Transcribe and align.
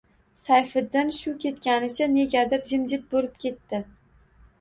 Sayfiddin 0.43 1.11
shu 1.17 1.33
ketganicha, 1.43 2.07
negadir 2.13 2.63
jimjit 2.71 3.05
bo‘lib 3.13 3.37
ketdi 3.47 3.83